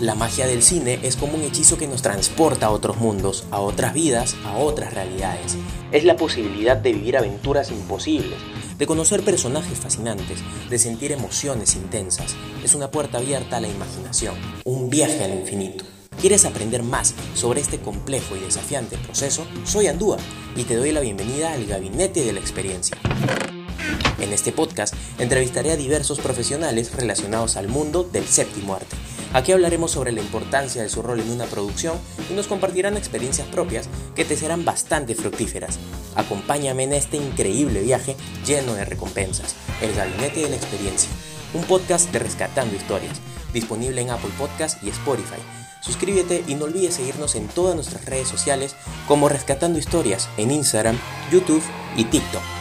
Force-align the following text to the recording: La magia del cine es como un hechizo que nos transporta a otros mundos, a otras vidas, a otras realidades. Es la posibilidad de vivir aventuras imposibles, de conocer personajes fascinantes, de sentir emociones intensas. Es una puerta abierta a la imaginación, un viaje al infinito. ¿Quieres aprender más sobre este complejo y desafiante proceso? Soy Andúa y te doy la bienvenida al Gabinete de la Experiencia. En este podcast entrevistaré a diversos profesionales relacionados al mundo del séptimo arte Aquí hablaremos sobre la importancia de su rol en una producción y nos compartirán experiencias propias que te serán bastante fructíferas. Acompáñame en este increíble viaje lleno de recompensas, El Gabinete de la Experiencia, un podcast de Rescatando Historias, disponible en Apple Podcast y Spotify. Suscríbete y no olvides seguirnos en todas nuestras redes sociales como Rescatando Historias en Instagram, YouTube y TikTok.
La 0.00 0.14
magia 0.14 0.46
del 0.46 0.62
cine 0.62 0.98
es 1.02 1.16
como 1.16 1.34
un 1.34 1.42
hechizo 1.42 1.76
que 1.76 1.86
nos 1.86 2.00
transporta 2.00 2.66
a 2.66 2.70
otros 2.70 2.96
mundos, 2.96 3.44
a 3.50 3.60
otras 3.60 3.92
vidas, 3.92 4.34
a 4.46 4.56
otras 4.56 4.94
realidades. 4.94 5.58
Es 5.92 6.04
la 6.04 6.16
posibilidad 6.16 6.74
de 6.74 6.94
vivir 6.94 7.18
aventuras 7.18 7.70
imposibles, 7.70 8.38
de 8.78 8.86
conocer 8.86 9.22
personajes 9.22 9.78
fascinantes, 9.78 10.38
de 10.70 10.78
sentir 10.78 11.12
emociones 11.12 11.74
intensas. 11.74 12.34
Es 12.64 12.74
una 12.74 12.90
puerta 12.90 13.18
abierta 13.18 13.58
a 13.58 13.60
la 13.60 13.68
imaginación, 13.68 14.36
un 14.64 14.88
viaje 14.88 15.22
al 15.22 15.38
infinito. 15.38 15.84
¿Quieres 16.18 16.46
aprender 16.46 16.82
más 16.82 17.14
sobre 17.34 17.60
este 17.60 17.78
complejo 17.78 18.36
y 18.36 18.40
desafiante 18.40 18.96
proceso? 18.96 19.44
Soy 19.64 19.88
Andúa 19.88 20.16
y 20.56 20.64
te 20.64 20.76
doy 20.76 20.92
la 20.92 21.00
bienvenida 21.00 21.52
al 21.52 21.66
Gabinete 21.66 22.24
de 22.24 22.32
la 22.32 22.40
Experiencia. 22.40 22.96
En 24.18 24.32
este 24.32 24.50
podcast 24.50 24.94
entrevistaré 25.18 25.72
a 25.72 25.76
diversos 25.76 26.20
profesionales 26.20 26.90
relacionados 26.94 27.56
al 27.56 27.68
mundo 27.68 28.08
del 28.10 28.26
séptimo 28.26 28.74
arte 28.74 28.96
Aquí 29.32 29.52
hablaremos 29.52 29.92
sobre 29.92 30.10
la 30.10 30.20
importancia 30.20 30.82
de 30.82 30.88
su 30.88 31.02
rol 31.02 31.20
en 31.20 31.30
una 31.30 31.44
producción 31.44 31.96
y 32.28 32.34
nos 32.34 32.48
compartirán 32.48 32.96
experiencias 32.96 33.46
propias 33.46 33.88
que 34.16 34.24
te 34.24 34.36
serán 34.36 34.64
bastante 34.64 35.14
fructíferas. 35.14 35.78
Acompáñame 36.16 36.82
en 36.82 36.94
este 36.94 37.16
increíble 37.16 37.80
viaje 37.82 38.16
lleno 38.44 38.74
de 38.74 38.84
recompensas, 38.84 39.54
El 39.80 39.94
Gabinete 39.94 40.40
de 40.40 40.50
la 40.50 40.56
Experiencia, 40.56 41.10
un 41.54 41.62
podcast 41.62 42.10
de 42.10 42.18
Rescatando 42.18 42.74
Historias, 42.74 43.20
disponible 43.52 44.00
en 44.00 44.10
Apple 44.10 44.30
Podcast 44.36 44.82
y 44.82 44.88
Spotify. 44.88 45.40
Suscríbete 45.80 46.42
y 46.48 46.56
no 46.56 46.64
olvides 46.64 46.94
seguirnos 46.94 47.36
en 47.36 47.46
todas 47.46 47.76
nuestras 47.76 48.04
redes 48.04 48.28
sociales 48.28 48.74
como 49.06 49.28
Rescatando 49.28 49.78
Historias 49.78 50.28
en 50.38 50.50
Instagram, 50.50 50.98
YouTube 51.30 51.62
y 51.96 52.04
TikTok. 52.04 52.59